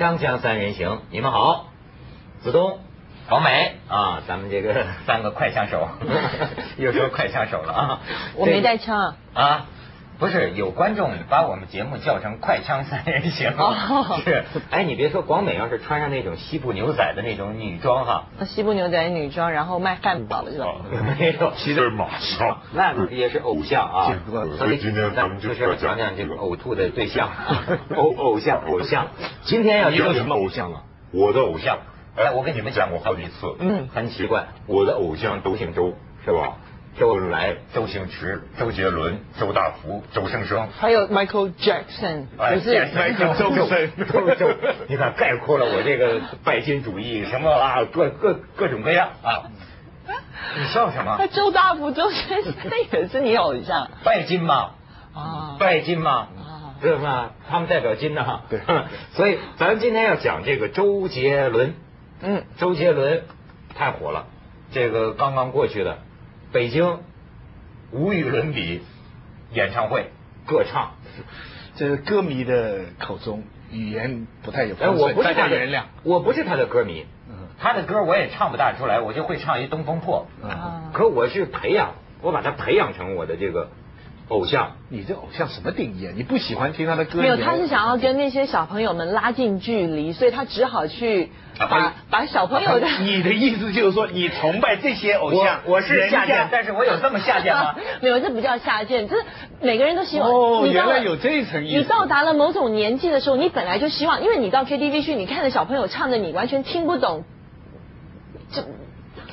[0.00, 1.66] 锵锵三人行，你们好，
[2.40, 2.78] 子东、
[3.28, 5.90] 黄美啊，咱们这个三个快枪手，
[6.78, 8.00] 又说快枪手了啊。
[8.34, 9.66] 我没带枪啊。
[10.20, 13.54] 不是有观众把我们节目叫成快枪三人行，
[14.22, 14.44] 是。
[14.70, 20.66] 哎，你别说，广美要是穿上那种西部牛仔的那种女装哈，西部牛仔女装，然后卖汉堡的是吧？
[21.18, 24.14] 没有，骑着马上，那也是偶像啊。
[24.58, 27.30] 所以今天咱们就是要讲讲这个呕吐的对象，
[27.96, 29.06] 偶偶像偶像。
[29.44, 30.34] 今天要讲什么？
[30.34, 30.82] 偶像啊？
[31.12, 31.78] 我的偶像，
[32.14, 35.94] 哎，我跟你们讲过好几次，嗯，很奇怪，我的偶像都姓周，
[36.26, 36.58] 是吧？
[36.98, 44.50] 周恩来、周星驰、周杰伦、周大福、周生生，还有 Michael Jackson，不是 Michael 周生，周周，
[44.88, 49.44] 你看概括了我这个拜金主义什么啊，各各各种各样啊。
[50.58, 51.16] 你笑什么？
[51.28, 52.54] 周大福、周先生
[52.92, 53.88] 也是你偶像？
[54.04, 54.70] 拜金吗？
[55.14, 56.28] 啊，拜金吗？
[56.36, 57.30] 啊，对吧？
[57.48, 58.42] 他们代表金的哈。
[58.50, 58.60] 对。
[59.14, 61.74] 所以咱今天要讲这个周杰伦。
[62.20, 62.42] 嗯。
[62.58, 63.22] 周杰伦
[63.76, 64.26] 太火了，
[64.72, 65.98] 这个刚刚过去的。
[66.52, 66.98] 北京
[67.92, 68.82] 无与伦比
[69.52, 70.10] 演唱会
[70.46, 70.94] 歌唱，
[71.76, 75.84] 这是歌迷的口中语言不太有分寸，大家原谅。
[76.02, 77.06] 我不是他的歌迷，
[77.58, 80.26] 他的歌我也唱不大出来，我就会唱一《东风破》。
[80.92, 83.68] 可我是培养，我把他培养成我的这个。
[84.30, 86.12] 偶像，你这偶像什么定义啊？
[86.16, 87.18] 你不喜欢听他的歌？
[87.20, 92.86] 没有，他是想要跟那些小朋友们拉近距离，所以他只好去把把小朋友的。
[93.00, 95.62] 你的意思就是说，你崇拜这些偶像？
[95.66, 97.74] 我是下贱，但是我有这么下贱吗？
[98.00, 99.24] 没有，这不叫下贱，这是
[99.60, 100.30] 每个人都希望。
[100.30, 101.78] 哦，原来有这一层意思。
[101.78, 107.24] 你到达了某种年纪的时候，你本来就希望，因为你到 KTV 去，你看着小朋友唱的，你完全听不懂，
[108.52, 108.64] 这。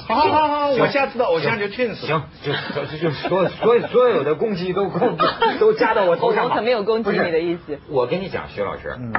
[0.08, 2.08] 好好好，我下次的偶像就劝死。
[2.08, 5.18] 行，就就就所所所有的攻击都攻
[5.60, 6.46] 都加到我头上。
[6.46, 7.80] 我可没有攻击你的意思。
[7.90, 9.14] 我跟你讲，徐老师，嗯，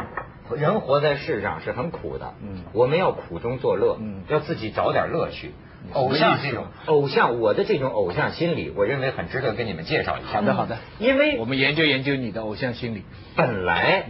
[0.56, 5.52] 人活在世上是很苦的，嗯，我们要苦中作乐，嗯，要自己找点乐趣。
[5.92, 10.28] 偶像这种偶像，我的这种偶像心理，我认为很值得跟你们介绍一下。
[10.28, 13.04] 好的好的，因为我们研究研究你的偶像心理。
[13.36, 14.06] 本来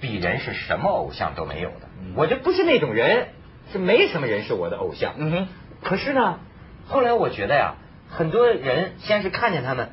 [0.00, 3.28] 鄙人是什么偶像都没有的，我就不是那种人，
[3.72, 5.14] 是没什么人是我的偶像。
[5.16, 5.48] 嗯哼。
[5.82, 6.38] 可是呢，
[6.86, 7.74] 后来我觉得呀，
[8.08, 9.90] 很多人先是看见他们，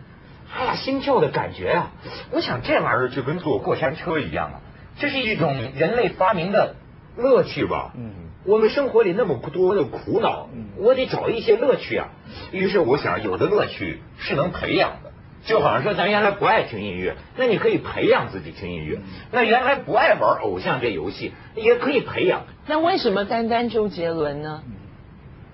[0.55, 1.91] 哎呀，心跳的感觉啊，
[2.31, 4.61] 我想这玩意儿就跟坐过山车一样啊，
[4.97, 6.75] 这是一种人类发明的
[7.17, 7.91] 乐趣吧。
[7.95, 8.11] 嗯，
[8.45, 12.09] 我们生活里那么多的苦恼，我得找一些乐趣啊。
[12.51, 15.11] 于是我想，有的乐趣是能培养的，
[15.45, 18.99] 就好像说，咱原来不爱听音乐，那你可以培养自己听音乐；
[19.31, 22.43] 那原来不爱玩偶像这游戏，也可以培养。
[22.67, 24.63] 那为什么单单周杰伦呢？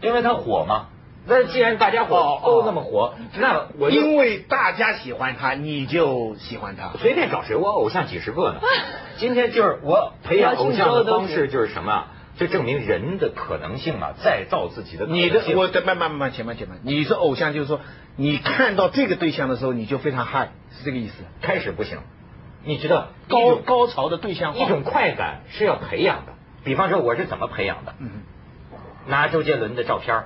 [0.06, 0.88] 因为他火嘛，
[1.28, 8.60] 那既然大家火都那么火，那我因为大家喜欢他，你就喜欢他，随便找谁，我偶像几十个呢。
[9.18, 12.06] 今天就是我培养偶像的方式就是什么？
[12.38, 15.06] 就证明人的可能性啊，再造自己的。
[15.06, 17.80] 你的，我的慢慢慢慢前慢前慢，你是偶像，就是说
[18.18, 21.24] 你看到这个对象的时候，你就非常嗨，是这个意思。
[21.42, 22.00] 开始不行，
[22.66, 26.34] 你知道高高潮的对象，一种快感是要培养的。
[26.66, 27.96] 比方说我是怎么培养的？
[28.00, 28.10] 嗯。
[29.08, 30.24] 拿周杰伦的照片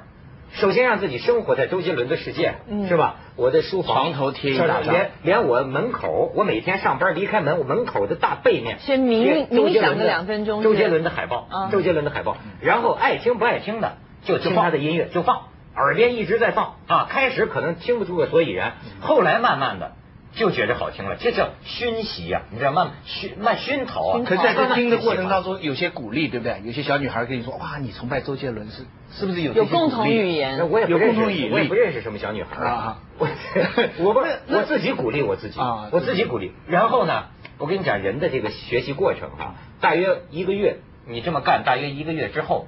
[0.52, 2.56] 首先让自己生活在周杰伦的世界，
[2.88, 3.18] 是吧？
[3.36, 15.42] 我的书房床头贴一大张，连连我门口，我每天上班离开门，我门口的大背面先冥冥想个两分钟，周杰伦的海报，周杰伦的海报，然后爱听不爱听的就听他的音乐就放，
[15.76, 17.08] 耳边一直在放啊。
[17.08, 19.92] 开始可能听不出个所以然，后来慢慢的。
[20.34, 24.22] 就觉得好听了，这叫熏习呀，你知道慢熏慢熏陶啊。
[24.26, 26.62] 可在这听的过程当中，有些鼓励，对不对？
[26.64, 30.70] 有些小女孩跟你说，哇，你崇拜周杰伦是是不是有有共同语言？
[30.70, 33.00] 我也不认识，我也不认识什么小女孩啊。
[33.18, 33.28] 我
[34.00, 36.52] 我不是我自己鼓励我自己啊，我自己鼓励。
[36.68, 37.26] 然后呢，
[37.58, 42.68] 我跟你讲人的这个学习过程啊，大约一个月，你这么干，大约一个月之后，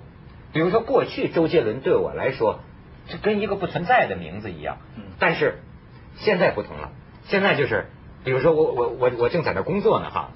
[0.51, 2.59] 比如说过去周杰伦对我来说，
[3.07, 4.77] 就跟一个不存在的名字一样，
[5.19, 5.59] 但是
[6.17, 6.91] 现在不同了。
[7.25, 7.87] 现在就是，
[8.23, 10.31] 比如说我我我我正在那工作呢哈，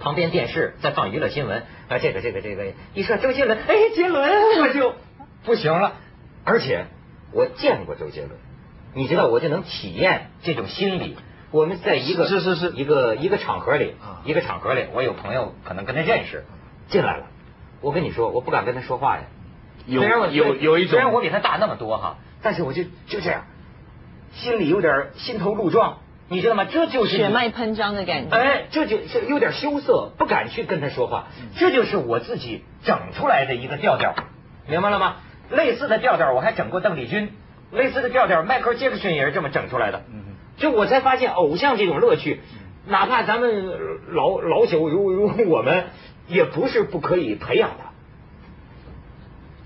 [0.00, 4.30] 旁边电视在放娱乐新闻啊，这个这个这个一说周杰伦，哎，杰伦
[4.60, 4.94] 我就
[5.44, 5.94] 不行了，
[6.44, 6.86] 而且
[7.32, 8.32] 我见过周杰伦，
[8.94, 11.16] 你知道我就能体验这种心理。
[11.50, 12.70] 我们在一个是是是。
[12.70, 13.94] 一个一个场合里，
[14.24, 16.44] 一个场合里，我有朋友可能跟他认识
[16.88, 17.26] 进来了，
[17.82, 19.24] 我跟你说，我不敢跟他说话呀。
[19.84, 23.44] 有有有一种，虽然我比他大那么多哈，但是我就就这样，
[24.32, 25.98] 心里有点心头路撞。
[26.28, 26.64] 你知道吗？
[26.64, 28.34] 这就是血脉喷张的感觉。
[28.34, 31.26] 哎，这就是有点羞涩，不敢去跟他说话。
[31.56, 34.14] 这就是我自己整出来的一个调调，
[34.66, 35.16] 明白了吗？
[35.50, 37.32] 类似的调调我还整过邓丽君，
[37.70, 40.02] 类似的调调迈克尔·杰克逊也是这么整出来的。
[40.56, 42.40] 就我才发现，偶像这种乐趣，
[42.86, 43.66] 哪怕咱们
[44.08, 45.84] 老老朽如如我们，
[46.28, 47.84] 也不是不可以培养的。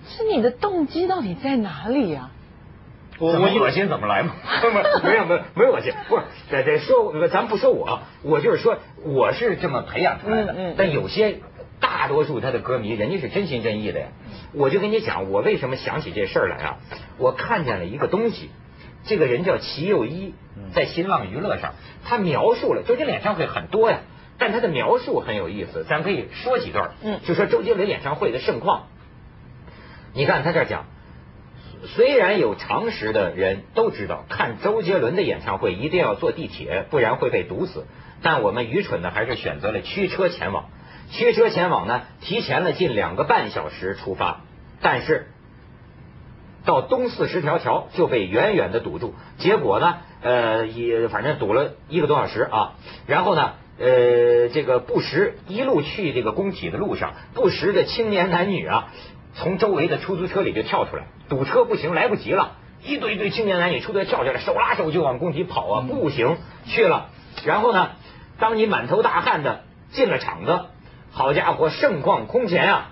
[0.09, 2.31] 是你的动机到底在哪里呀？
[3.19, 4.35] 我我恶心怎么来嘛？
[5.03, 10.53] 没有没有没有恶心，不是得得说，咱不说我，我就是说我是这么培养出来的。
[10.53, 10.75] 嗯嗯。
[10.77, 11.41] 但有些
[11.81, 14.07] 大多数他的歌迷，人家是真心真意的呀。
[14.53, 16.77] 我就跟你讲，我为什么想起这事儿来啊？
[17.19, 18.51] 我看见了一个东西，
[19.05, 20.35] 这个人叫齐佑一，
[20.75, 21.73] 在新浪娱乐上，
[22.05, 24.01] 他描述了周杰伦演唱会很多呀，
[24.39, 26.91] 但他的描述很有意思，咱可以说几段。
[27.03, 27.21] 嗯。
[27.25, 28.89] 就说周杰伦演唱会的盛况，
[30.12, 30.85] 你看他这讲。
[31.87, 37.87] 虽然有常识的人都知道，看周杰伦的演唱会一定要坐地铁，不然会被堵死。
[38.23, 40.67] 但我们愚蠢的还是选择了驱车前往。
[41.11, 44.41] 驱车前往呢，提前了近两个半小时出发，
[44.81, 45.27] 但是
[46.65, 49.15] 到东四十条桥就被远远的堵住。
[49.38, 52.75] 结果呢，呃，也反正堵了一个多小时啊。
[53.06, 58.93] 然后呢，呃，这个不时一路去这个工体的路上，不时的青年男女啊。
[59.37, 67.11] 从周围的出租车里就跳出来，堵车不行，来不及了，一堆堆青年男女出车跳下来，手拉手就往工体跑啊，步行去了。
[67.44, 67.91] 然后呢，
[68.38, 70.61] 当你满头大汗的进了场子，
[71.12, 72.91] 好家伙，盛况空前啊，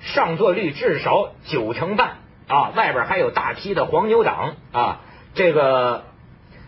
[0.00, 2.16] 上座率至少九成半
[2.48, 5.00] 啊，外边还有大批的黄牛党啊。
[5.34, 6.02] 这个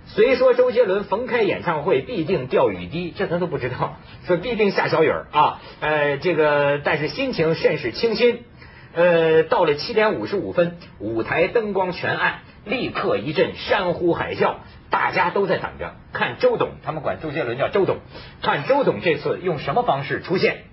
[0.07, 3.97] 虽说周杰伦逢开演唱会必定掉雨滴，这咱都不知道，
[4.27, 5.61] 说必定下小雨啊。
[5.81, 8.45] 呃，这个但是心情甚是清新。
[8.95, 14.57] 呃，到了七点五十五分，舞台灯光全暗，立刻一阵山呼海啸，
[14.91, 18.01] 大家都在等着看周董，他们管周杰伦叫周董，
[18.43, 20.65] 看周董这次用什么方式出现。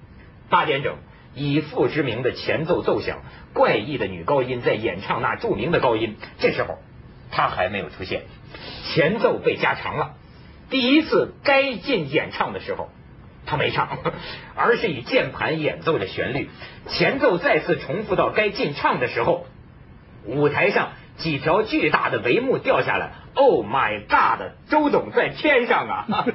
[0.49, 0.97] 八点整，
[1.33, 3.19] 以父之名的前奏奏响，
[3.53, 6.77] 怪异的女高音在演唱那著名的高音，这时候
[7.31, 8.23] 他还没有出现，
[8.83, 10.15] 前奏被加长了，
[10.69, 12.89] 第一次该进演唱的时候。
[13.45, 13.97] 他没唱，
[14.55, 16.49] 而是以键盘演奏的旋律，
[16.87, 19.45] 前奏再次重复到该进唱的时候，
[20.25, 23.11] 舞台上几条巨大的帷幕掉下来。
[23.35, 24.51] Oh my God！
[24.69, 26.05] 周董在天上啊！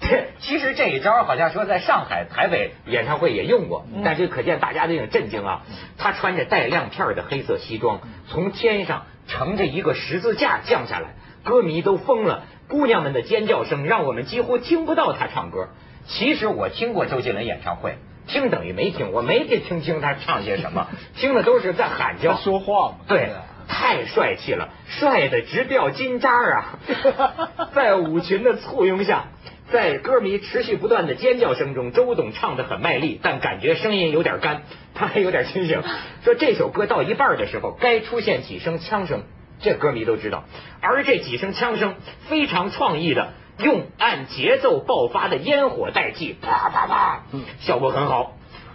[0.00, 5.62] 这 其实这一招好像说在上海、台北演唱会也用过，但是可见大家的那种震惊啊！
[5.96, 12.44] 他穿着带亮片的黑色西装，从天上乘着一个十字架降下来，歌迷都疯了。
[12.70, 15.68] 姑娘们的尖叫声让我们几乎听不到他唱歌。
[16.06, 17.96] 其实我听过周杰伦演唱会，
[18.26, 20.86] 听等于没听，我没听听清他唱些什么，
[21.16, 22.36] 听的都是在喊叫。
[22.36, 22.94] 说话嘛。
[23.08, 23.30] 对，
[23.68, 26.78] 太帅气了，帅的直掉金渣啊！
[27.74, 29.24] 在舞群的簇拥下，
[29.70, 34.62] 在歌迷持续不断的尖叫声中，周董唱的很卖力，但感觉声音有点干，
[34.94, 35.82] 他还有点清醒。
[36.24, 39.22] 说这首歌到一半的时候，该出现几声枪声。
[39.60, 40.44] 这歌迷都知道，
[40.80, 41.94] 而这几声枪声
[42.28, 47.22] 非常创意的，用按节奏爆发的烟火代替，啪啪啪，
[47.60, 48.32] 效果很好。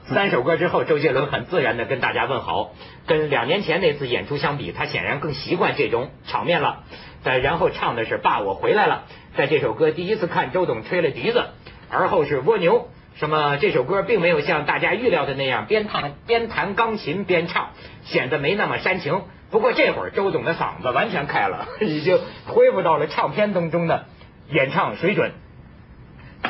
[0.08, 2.74] 三首歌之后，周杰伦很自然的跟大家问好，
[3.08, 6.84] 跟两年前那次演出相比，他显然更习惯这种场面了。
[7.24, 9.06] 再然后唱的是《爸，我回来了》，
[9.38, 11.46] 在这首歌第一次看周董吹了笛子，
[11.90, 12.90] 而后是蜗牛。
[13.16, 13.58] 什么？
[13.58, 17.70] 这首歌并没有像大家预料的那样边弹边弹钢琴边唱，
[18.04, 19.24] 显得没那么煽情。
[19.52, 24.06] 不过这会儿周董的嗓子完全开了， 已经恢复到了唱片当中的
[24.50, 25.32] 演唱水准。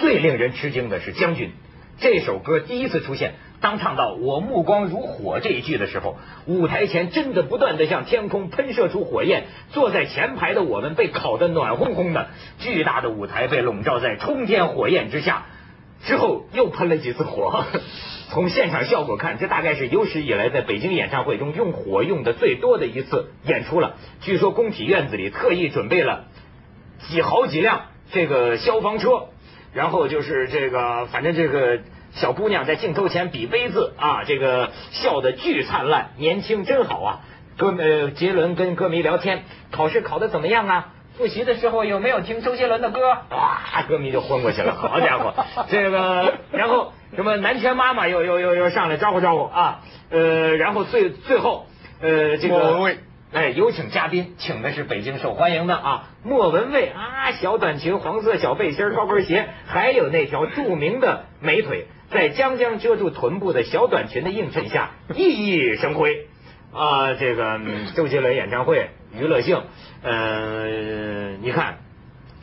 [0.01, 1.49] 最令人吃惊的是《将军》
[1.99, 9.45] 这首歌第一次出现，当唱到“我目光如火”这一句的时候，舞台前真的不断的向天空喷射出火焰。
[9.71, 12.27] 坐在前排的我们被烤得暖烘烘的，
[12.59, 15.45] 巨大的舞台被笼罩在冲天火焰之下。
[16.05, 17.65] 之后又喷了几次火。
[18.29, 23.97] 从现场效果看，这大概是有史以来在北京演唱会中用火用的最多的一次演出了。
[24.21, 26.25] 据说工体院子里特意准备了
[27.07, 27.81] 几好几辆
[28.11, 29.27] 这个消防车，
[29.73, 31.81] 然后就是这个，反正这个
[32.13, 37.19] 小姑娘在镜头前比 V 字啊，这个笑得巨灿烂，年轻真好啊。
[37.57, 40.93] 歌呃杰伦跟歌迷聊天，考试考得怎么样啊？
[41.17, 42.99] 复习的时候有没有听周杰伦的歌？
[43.29, 44.73] 哇，歌迷就昏过去了。
[44.77, 45.33] 好家伙，
[45.69, 46.93] 这个然后。
[47.15, 49.79] 什么南拳妈妈又又又又上来招呼招呼啊？
[50.09, 51.65] 呃，然后最最后
[52.01, 52.97] 呃这个莫文蔚
[53.31, 66.27] 哎有请嘉宾，请的是北京受欢迎的啊莫文蔚啊小短裙黄色小背心高跟鞋，还有那条著名的美腿，在将将遮住臀部的小短裙的映衬下熠熠生辉
[66.73, 67.13] 啊！
[67.13, 67.61] 这个
[67.95, 69.61] 周杰伦演唱会娱乐性，
[70.03, 71.77] 呃，你看。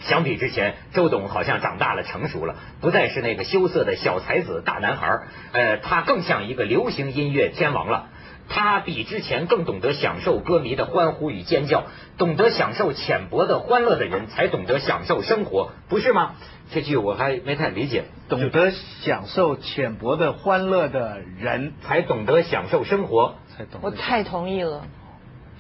[0.05, 5.21] 相比之前，周董好像长大了、成熟了，不再是那个羞涩的小才子大男孩
[5.52, 8.07] 呃，他更像一个流行音乐天王了。
[8.49, 11.85] 他比之前更懂得享受歌迷的欢呼与尖叫，
[12.19, 16.33] 懂得享受浅薄的欢乐的人，才懂得享受生活，不是吗？
[16.73, 18.02] 这句我还没太理解。
[18.29, 23.81] 懂得享受浅薄的欢乐的人，才懂得享受生活，才懂。
[23.85, 24.85] 我太同意了。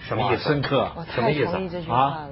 [0.08, 0.44] 什么意思？
[0.44, 0.92] 深刻。
[1.14, 2.28] 什么意思啊。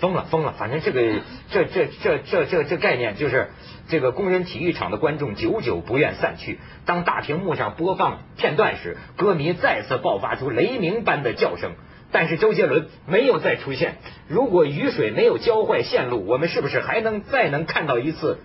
[0.00, 0.54] 疯了疯了！
[0.56, 3.50] 反正这个这这这这这这概念就是。
[3.88, 6.60] 这个工人体育场的观众久久不愿散去。
[6.86, 11.72] 当大屏幕上播放片段时，歌迷再次爆发出雷鸣般的叫声。
[12.12, 13.96] 但是周杰伦没有再出现。
[14.28, 18.38] 如果雨水没有浇坏线路，我们是不是还能再能看到一次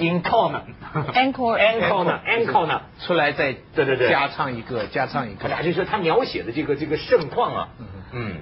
[0.00, 0.62] encore 呢
[1.14, 2.82] ？encore encore 呢？encore 呢？
[3.06, 5.48] 出来再对对对加唱一个，加唱一个。
[5.48, 7.68] 就是说他描写的这个这个盛况啊，
[8.12, 8.36] 嗯。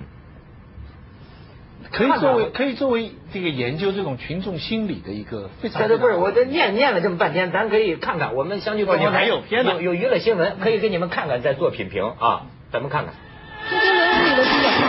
[1.91, 5.81] 可以作为可以作为这个研究这种群众心理的一个非常。
[5.81, 13.15] 对对，不是，我这念念了这么半天，咱可以看看我们相聚广播还有片有有娱乐新闻，可以给你们看看再做品评啊，咱们看看。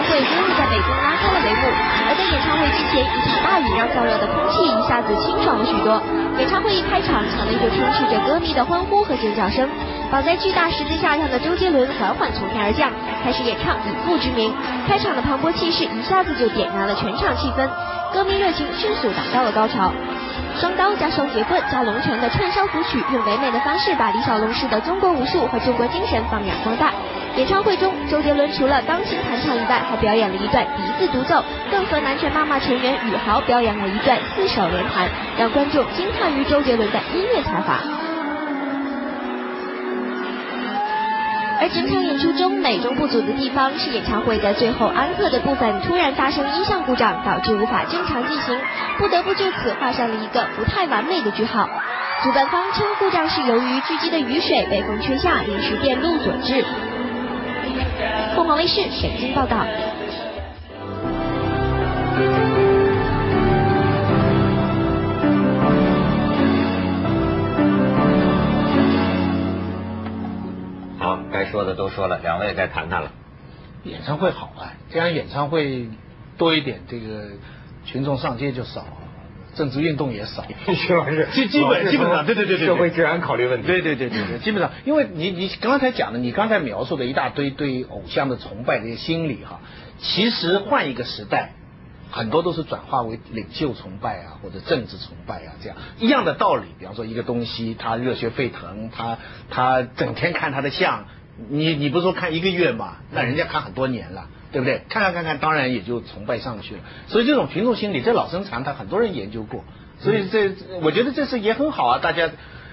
[0.10, 6.02] 会终于在北京拉开了帷幕，而在演唱会之前，一场大雨让燥热的空气一下子清爽了许多。
[6.42, 9.70] 演唱会一开场，场内就充斥着歌迷的欢呼和尖叫声。
[10.10, 12.90] 绑在巨大十字架上的周杰伦缓缓从天而降，
[13.24, 14.50] 开始演唱《以父之名》。
[14.90, 17.70] 开场的磅礴气势一下子就点燃了全场气氛，
[18.12, 19.94] 歌迷热情迅速达到了高潮。
[20.58, 26.90] 双刀加双截棍加龙拳的串烧舞曲，用唯美的方式把李小龙式的中国武术和中国精神发扬光大。
[27.38, 35.08] 演唱会中，周杰伦除了钢琴弹唱以外，还表演了一段笛子独奏，更和南拳妈妈成员宇豪表演了一段四手联弹，
[35.38, 37.80] 让观众惊叹于周杰伦的音乐才华。
[41.62, 48.58] 而整场演出中美中不足的地方是演唱会的最后安特的部分突然发生音像故障，导致无法正常进行，
[48.98, 51.70] 不得不就此画上了一个不太完美的句号。
[52.24, 56.66] 主办方称故障是由于聚集的雨水被风吹下临时电路所致。
[58.50, 59.64] 凤凰卫视北京报道。
[70.98, 73.12] 好，该说的都说了，两位该谈谈了。
[73.84, 75.88] 演唱会好啊，这样演唱会
[76.40, 77.28] 多一点，这个
[77.86, 78.84] 群众上街就少，
[79.56, 80.44] 政治运动也少。
[80.76, 83.68] 徐老师，基基本基本上，对对对对，社会治安考虑问题。
[83.68, 89.60] 对对对对对，基本上，因为你你刚才讲的，你刚才描述的一大堆对偶像的崇拜这些心理哈，
[90.00, 91.54] 其实换一个时代。
[92.12, 96.64] 很多都是转化为领袖崇拜啊，或者政治崇拜啊，这样一样的道理。
[96.80, 99.20] 比方说一个东西，他热血沸腾，他
[99.52, 101.06] 他整天看他的像，
[101.50, 102.98] 你你不是说看一个月嘛？
[103.12, 104.82] 那人家看很多年了，对不对？
[104.90, 106.82] 看看看看，当然也就崇拜上去了。
[107.08, 109.64] 所以这种群众心理，这老生常谈，很多人研究过。
[110.00, 112.00] 所以这我觉得这是也很好啊。
[112.00, 112.30] 大家，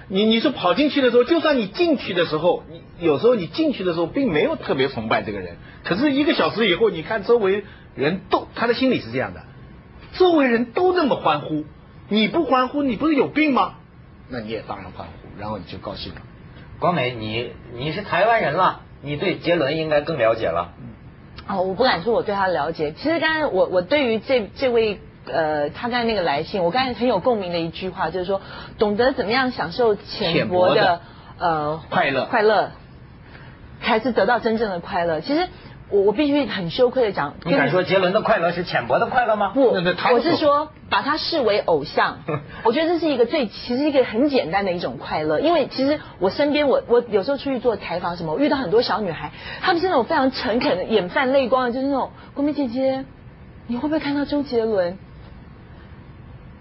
[0.07, 7.63] 你你说跑进去的时候，就算你进去的时候，你有时候你进去的时候并没有特别崇拜这个人，可是一个小时以后，你看周围。
[7.97, 9.41] 人都他的心理是这样的，
[10.13, 11.65] 周围人都那么欢呼，
[12.09, 13.73] 你不欢呼，你不是有病吗？
[14.29, 16.21] 那你也当然欢呼，然后你就高兴了。
[16.79, 20.73] 光美，你你是台湾人了，你对杰伦应该更了解了。
[21.47, 22.91] 哦，我不敢说我对他了解。
[22.91, 28.41] 其实刚才我我对于这这位呃，他刚才那个来信，我刚才很有共鸣的一句话，就是说
[28.77, 31.01] 懂得怎么样享受浅薄的
[31.39, 32.71] 呃快乐快乐，
[33.81, 35.21] 才是得到真正的快乐。
[35.21, 35.47] 其实。
[35.89, 39.51] 我我必须很羞愧的讲，你敢说杰伦的快乐是浅薄的快乐吗？
[39.53, 39.71] 不，
[40.15, 42.19] 我是说把他视为偶像，
[42.63, 45.39] 我觉得这是一个最其实一个很简单的一种快乐。
[45.39, 53.05] 因为其实我身边我我有时候出去做采访什么，我遇到很多小女孩，她们是那种非常诚恳的，眼泛泪光的，就是那种国民姐姐，
[53.67, 54.97] 你会不会看到周杰伦？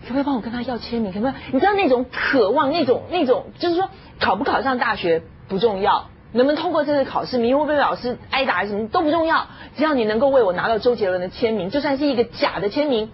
[0.02, 1.12] 可不可以帮我跟他要签名？
[1.12, 1.34] 可不可以？
[1.52, 3.88] 你知道那种渴望，那种那种，就是说
[4.20, 6.10] 考不考上大学不重要。
[6.36, 13.10] 能不能通过这次考试，明天会不会老师挨打什么都不重要，只要你能够为我拿到周杰伦的签名，就算是一个假的签名，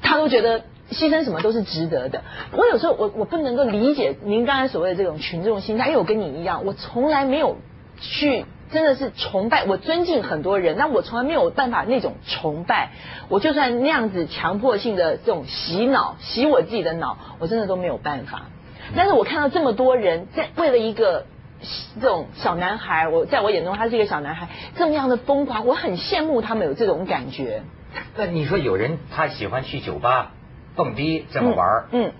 [0.00, 2.22] 他都觉得牺牲什么都是值得的。
[2.52, 7.58] 我有时候我我不能够理解您刚才所谓的这种群众心态，因为我跟你一样，我从来没有
[8.00, 12.92] 去真的是崇拜，我尊敬很多人，但我从来没有办法那种崇拜，
[13.28, 18.46] 我就算那样子强迫性的这种洗脑洗我自己的脑，我真的都没有办法。
[18.96, 21.26] 但是我看到这么多人在为了一个。
[22.00, 27.62] 这种小男孩，我在我眼中他是一个小男孩，这么样的疯狂，我很羡慕他们有这种感觉。
[28.16, 30.30] 那你说有人他喜欢去酒吧
[30.76, 32.12] 蹦迪这么玩嗯，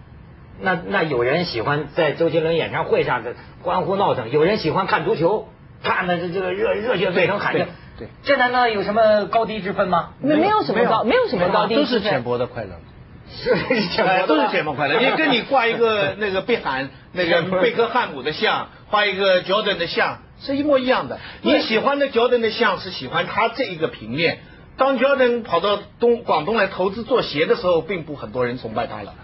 [0.61, 5.49] 那那有人喜欢在周杰伦演唱会上的欢呼闹腾，有人喜欢看足球，
[5.83, 7.67] 看的这这个热热血沸腾，喊着，
[7.99, 10.11] 对，这难道有什么高低之分吗？
[10.21, 12.71] 没没有什么高，没有什么高低都是浅薄的快乐。
[13.33, 13.55] 是
[13.93, 14.99] 浅薄都是浅薄快乐。
[14.99, 18.67] 你跟你挂一个那个贝喊那个 贝克汉姆的像。
[18.91, 21.19] 画一个 Jordan 的像，是一模一样的。
[21.43, 24.41] 你喜欢的 Jordan 的像是喜欢他这一个平面。
[24.77, 29.15] 当 Jordan 跑到东广东来投资做鞋的时候，并不很多人崇拜他了。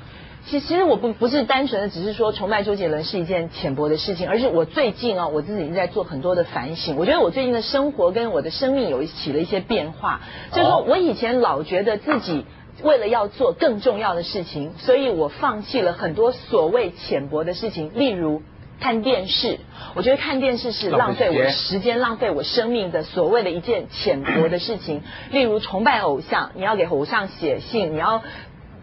[0.48, 6.96] 其其实我不不是单纯的只是说崇拜周杰伦是一件浅薄的事情，而是我最近啊，我自己在做很多的反省。
[6.96, 10.20] 我觉得我最近的生活跟我的生命有起了一些变化。
[10.52, 12.44] 就是说我以前老觉得自己
[12.82, 18.42] 为了要做更重要的事情，所以我放弃了很多所谓浅薄的事情，例如
[18.80, 19.58] 看电视。
[19.94, 25.02] 我觉得看电视是浪费我时间、浪费我生命的所谓的一件浅薄的事情。
[25.30, 28.22] 例如崇拜偶像，你要给偶像写信，你要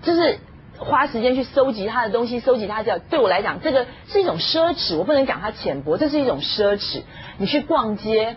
[0.02, 0.40] 就是。
[0.76, 4.98] 花时间去搜集他的东西，搜集他的对我来讲，这个是一种奢侈。
[4.98, 7.04] 我不能讲它浅薄，这是一种奢侈。
[7.38, 8.36] 你去逛街，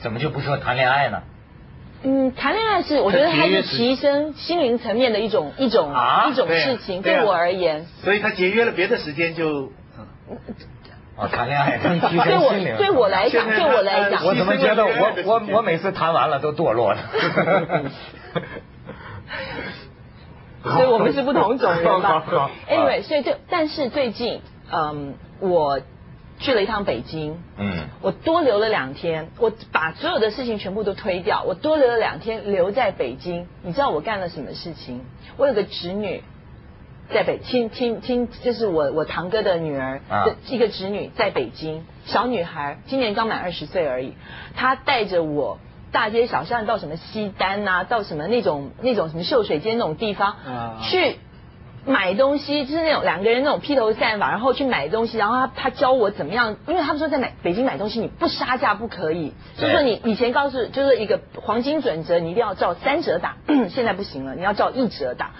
[0.00, 1.22] 怎么就不说谈恋爱呢？
[2.02, 5.94] 嗯，谈恋爱是我觉得它是提升心灵层面的一种一种
[6.30, 7.86] 一种事情，对我而言。
[8.02, 9.70] 所以他节约了别的时间就。
[11.16, 12.76] 啊，谈恋爱能提升心灵。
[12.78, 16.98] 对我来讲，对我来讲，我怎么觉得我我我每次谈完了都堕落了？
[20.64, 22.24] 所以我们是不同种人吧。
[22.70, 25.80] Anyway，所以就但是最近，嗯，我
[26.38, 33.46] 去了一趟北京，嗯，我多留了两天，我把所有的事情全部都推掉，我多留了两天留在北京。
[33.62, 35.04] 你知道我干了什么事情？
[35.36, 36.22] 我有个侄女
[37.12, 40.00] 在北亲亲亲，就是我我堂哥的女儿，
[40.48, 44.14] 一个侄女在北京，小女孩，今年刚满二十岁而已，
[44.56, 45.58] 她带着我。
[45.92, 50.36] 大街小巷到什么西单呐，到什么那种那种什么秀水街那种地方，
[50.80, 51.18] 去
[51.84, 63.36] 买东西，就是那种两个人那种披头散发，然后去买东西，然后他他教我怎么样，因为他们说在买北京买东西你不杀价不可以，就是说你以前告诉就是一个黄金准则，你一定要照三折打，
[63.70, 65.32] 现在不行了，你要照一折打，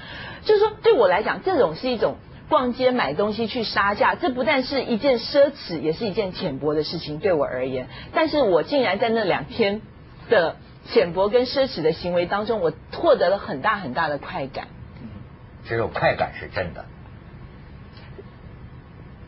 [0.44, 2.16] 就是说对我来讲，这种是一种
[2.48, 9.80] 逛街买东西去杀价，这不但是一件奢侈，也是一件浅薄的事情，对我而言，但是我竟然在那两天。
[10.30, 10.54] 的
[10.86, 14.68] 浅薄跟奢侈的行为当中，我获得了很大很大的快感。
[15.62, 16.84] 嗯，只有快感是真的。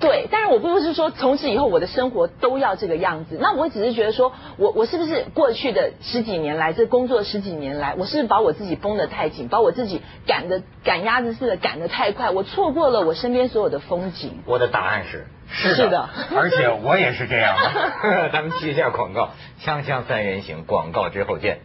[0.00, 3.38] 对，但是我不是说从此以后我的生活都要这个样子。
[3.40, 14.42] 那我只是觉得说，我我是不是过去的十几年来，这工作十几年来，我是不是把我自己绷得太紧，把我自己赶的赶鸭子似的赶得太快，我错过了我身边所有的风景。
[14.44, 15.26] 我的答案是。
[15.46, 18.28] 是的，而且我也是这样的。
[18.32, 19.30] 咱们接一下广告，
[19.62, 21.60] 锵锵三人行，广告之后见。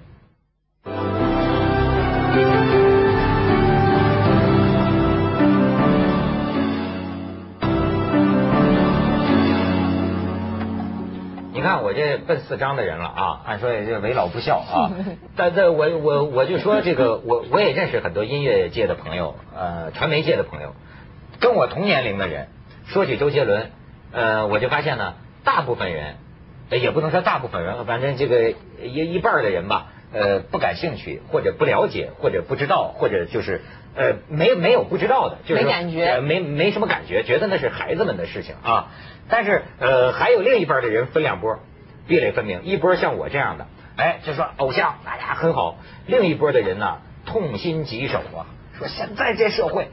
[11.59, 14.91] 你看我这奔四张的人了啊， 按说也是为老不孝啊。
[15.35, 20.73] 但这我我我就说这个， 我我也认识很多音乐界的朋友，呃，传媒界的朋友，
[21.41, 22.47] 跟我同年龄的人，
[22.85, 23.71] 说起周杰伦。
[24.13, 26.15] 呃，我就发现呢，大部分人，
[26.71, 33.61] 也不能说大部分人，反正这个一一半的人吧，呃，不感兴趣，或者不了解，或者不知道，或者就是
[33.95, 38.87] 呃，没没有不知道的，就是没感觉，没没什么感觉，觉得那是孩子们的事情啊。
[39.29, 41.59] 但是呃，还有另一半的人分两波，
[42.07, 48.45] 壁垒分明，一波像我这样的，哎，就说偶像，哎呀很好；另一波的人呢，痛心疾首啊，
[48.77, 49.89] 说现在这社会。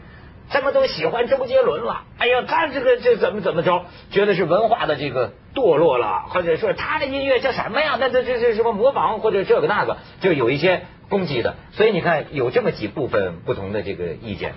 [0.48, 3.84] 这么都喜欢周杰伦了，哎呀，他这个这怎么怎么着？
[4.10, 7.96] 觉得是文化的这个堕落了，或者说他的音乐叫什么呀？
[7.98, 11.56] 那这这这什么模仿或者这个那个，就有一些攻击的。
[11.72, 14.54] 所以你看，有这么几部分不同的这个意见。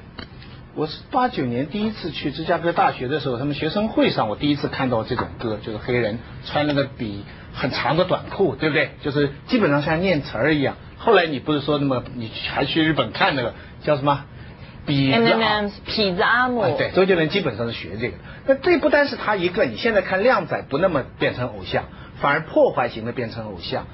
[0.76, 8.92] 我是八九年第一次去芝加哥大学的时候，他们学生会上，我第一次看到这种歌，就是黑人穿那个笔很长的短裤，对不对？
[9.02, 10.76] 就是基本上像念词儿一样。
[11.00, 14.26] 后来你不是说那么，你还去日本看那个叫什么？
[14.88, 18.16] 痞子，痞子阿姆，对，周杰伦基本上是学这个。
[18.48, 21.86] 那这不单是他一个，你现在看靓仔不那么变成偶像，
[22.20, 23.86] 反而破坏型的变成偶像。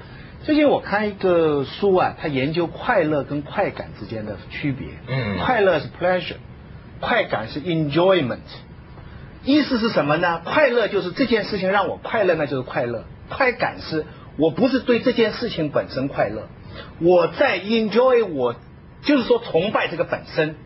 [0.44, 4.88] 最近我看一个书啊，他研究快乐跟快感之间的区别。
[5.08, 6.36] 嗯，快乐是 pleasure，
[7.00, 8.38] 快感是 enjoyment。
[9.44, 10.40] 意思是什么呢？
[10.44, 13.04] 快乐就是这件事情让我快乐，那就是快乐。
[13.28, 14.06] 快感是
[14.38, 16.48] 我不是对这件事情本身快乐，
[17.00, 18.54] 我在 enjoy，我
[19.02, 20.56] 就是说崇拜这个本身。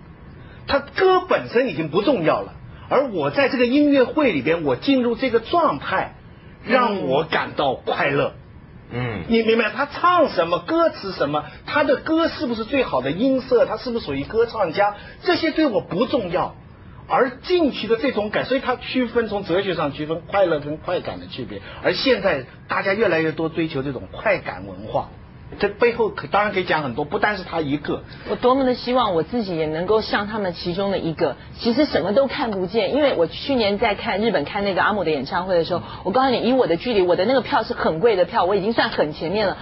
[0.66, 2.54] 他歌本身已经不重要了，
[2.88, 6.14] 而我在这个音乐会里边，我进入这个状态，
[6.64, 8.34] 让我感到快乐。
[8.92, 16.54] 嗯，你明白他唱什么，歌词什么，他的歌是不是最好的音色，他是不是属于歌唱家，这些对我不重要。
[17.12, 21.60] 而进去的这种感，所以他区分从哲学上区分快乐跟快感的区别。
[21.82, 25.08] 而现在大家越来越多追求这种快感文化。
[25.58, 28.02] 这背后可当然可以讲很多，不单是他一个。
[28.28, 32.94] 我多么的希望我自己也能够像他们其中的一个，其实什么都看不见。
[32.94, 39.56] 因为我去年在看日本看那个阿姆的演唱会的时候，我告诉你，以我的距离，我的那个票是很贵的票，我已经算很前面了。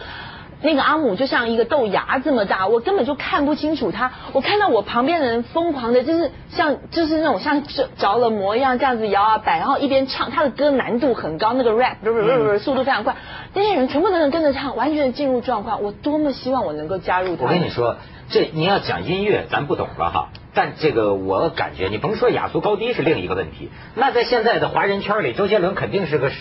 [0.60, 4.10] 那个阿姆就像一个豆芽这么大，我根本就看不清楚他。
[4.32, 13.14] 我看到我旁边的人疯狂的，就是像就是那种像着着了魔一样这样子摇啊摆，然后一边唱他的歌难度很高，那个 rap 不不不不速度非常快，
[13.54, 15.82] 那些人全部都能跟着唱，完全进入状况。
[15.82, 17.44] 我多么希望我能够加入他。
[17.44, 17.96] 我跟你说，
[18.28, 20.28] 这你要讲音乐，咱不懂了哈。
[20.54, 23.70] 但这个我感觉，你甭说雅俗高低是另一个问题。
[23.94, 26.32] 那在现在的华人圈里，周杰伦肯定是个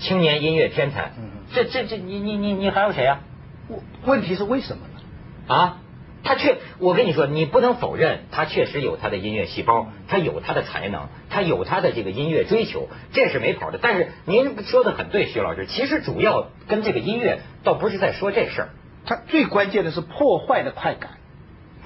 [0.00, 1.12] 青年音乐天才。
[1.54, 3.20] 这这这，你你你你还有谁呀？
[4.04, 5.54] 问题是为什么呢？
[5.54, 5.78] 啊，
[6.22, 13.78] 他确，我跟你说，你不能否认他确实有他的音乐细胞，他有他的才能，他有他的这个音乐追求，这是没跑的。
[13.80, 18.68] 但是您说的很对，徐老师，其实主要跟这个音乐倒不是在说这事儿，
[19.04, 21.10] 他最关键的是破坏的快感，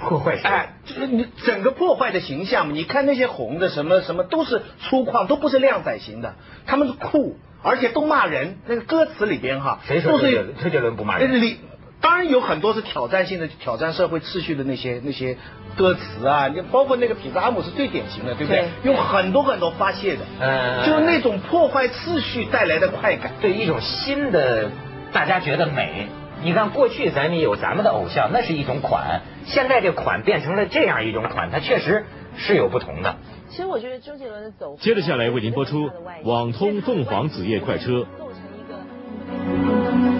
[0.00, 2.72] 破坏哎，就是你整个破坏的形象嘛。
[2.72, 8.58] 你看那些红的什么什么都是粗犷，都不是靓仔型的，他们是酷，而且都骂人。
[8.66, 11.67] 那个歌词里边哈，谁说周杰伦周杰伦不骂人？
[12.00, 15.37] 当然有很多是挑战性的、挑战社会秩序的那些那些
[15.76, 18.68] 歌词啊，你包括那个痞子阿姆是最典型的，对不对？
[18.84, 24.70] 用很多很多发泄的，嗯，就是那种破坏秩序带来的快感，对一种新的
[25.12, 26.08] 大家觉得美。
[26.40, 32.04] 你看过去咱们有咱们的偶像，那是一种款，现在这款变成了这样一种款，它确实
[32.37, 33.16] 是有不同的。
[33.50, 35.90] 其实我觉得周杰伦的走，接着下来为您播出
[36.22, 38.06] 网通凤凰子夜快车。
[38.16, 40.17] 构成一个